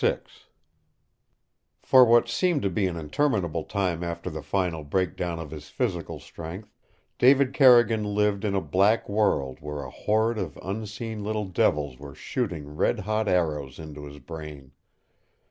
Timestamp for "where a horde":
9.61-10.39